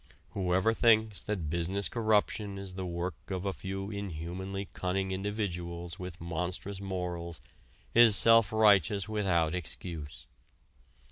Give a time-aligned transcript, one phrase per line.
[0.31, 6.19] Whoever thinks that business corruption is the work of a few inhumanly cunning individuals with
[6.19, 7.39] monstrous morals
[7.93, 10.25] is self righteous without excuse.